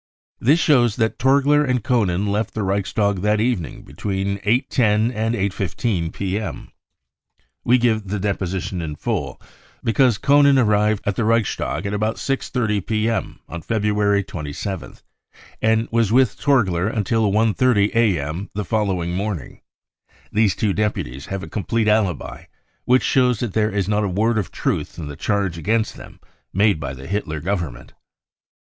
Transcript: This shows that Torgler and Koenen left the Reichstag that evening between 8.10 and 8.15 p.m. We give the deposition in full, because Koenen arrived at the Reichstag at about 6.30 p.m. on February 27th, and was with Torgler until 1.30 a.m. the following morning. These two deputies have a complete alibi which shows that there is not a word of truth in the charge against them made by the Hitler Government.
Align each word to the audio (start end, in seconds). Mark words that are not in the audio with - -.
This 0.39 0.59
shows 0.59 0.95
that 0.95 1.19
Torgler 1.19 1.63
and 1.63 1.83
Koenen 1.83 2.25
left 2.25 2.55
the 2.55 2.63
Reichstag 2.63 3.17
that 3.17 3.39
evening 3.39 3.83
between 3.83 4.39
8.10 4.39 5.13
and 5.13 5.35
8.15 5.35 6.11
p.m. 6.11 6.71
We 7.63 7.77
give 7.77 8.07
the 8.07 8.19
deposition 8.19 8.81
in 8.81 8.95
full, 8.95 9.39
because 9.83 10.17
Koenen 10.17 10.57
arrived 10.57 11.03
at 11.05 11.17
the 11.17 11.23
Reichstag 11.23 11.85
at 11.85 11.93
about 11.93 12.15
6.30 12.15 12.83
p.m. 12.83 13.41
on 13.47 13.61
February 13.61 14.23
27th, 14.23 15.03
and 15.61 15.87
was 15.91 16.11
with 16.11 16.35
Torgler 16.35 16.87
until 16.87 17.31
1.30 17.31 17.93
a.m. 17.93 18.49
the 18.55 18.65
following 18.65 19.11
morning. 19.13 19.61
These 20.31 20.55
two 20.55 20.73
deputies 20.73 21.27
have 21.27 21.43
a 21.43 21.47
complete 21.47 21.87
alibi 21.87 22.45
which 22.85 23.03
shows 23.03 23.39
that 23.41 23.53
there 23.53 23.69
is 23.69 23.87
not 23.87 24.03
a 24.03 24.07
word 24.09 24.39
of 24.39 24.49
truth 24.51 24.97
in 24.97 25.09
the 25.09 25.15
charge 25.15 25.59
against 25.59 25.93
them 25.95 26.19
made 26.51 26.79
by 26.79 26.95
the 26.95 27.05
Hitler 27.05 27.39
Government. 27.39 27.93